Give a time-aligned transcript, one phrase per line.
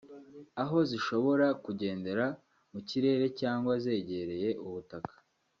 [0.61, 2.25] aho zishobora kugendera
[2.71, 5.13] mu kirere cyangwa zegereye ubutaka